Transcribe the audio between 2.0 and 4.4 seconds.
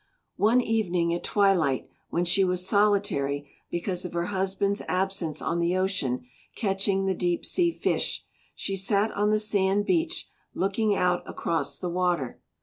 when she was solitary because of her